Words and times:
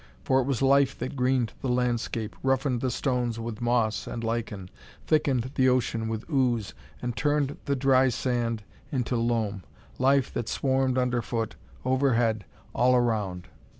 For 0.23 0.39
it 0.41 0.45
was 0.47 0.63
life 0.63 0.97
that 0.97 1.15
greened 1.15 1.53
the 1.61 1.69
landscape, 1.69 2.35
roughened 2.41 2.81
the 2.81 2.89
stones 2.89 3.39
with 3.39 3.61
moss 3.61 4.07
and 4.07 4.23
lichen, 4.23 4.71
thickened 5.05 5.51
the 5.53 5.69
ocean 5.69 6.07
with 6.07 6.27
ooze, 6.27 6.73
and 7.03 7.15
turned 7.15 7.55
the 7.65 7.75
dry 7.75 8.09
sand 8.09 8.63
into 8.91 9.15
loam 9.15 9.61
life 9.99 10.33
that 10.33 10.49
swarmed 10.49 10.97
underfoot, 10.97 11.53
overhead, 11.85 12.45
all 12.73 12.95
around! 12.95 13.47